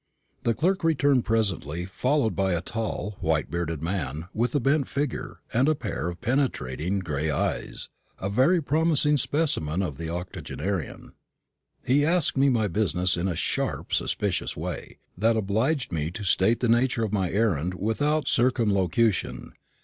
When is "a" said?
2.53-2.61, 4.55-4.59, 5.69-5.75, 8.17-8.27, 13.27-13.35